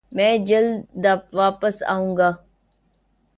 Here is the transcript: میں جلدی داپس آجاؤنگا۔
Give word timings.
میں 0.15 0.33
جلدی 0.47 1.01
داپس 1.35 1.77
آجاؤنگا۔ 1.93 2.29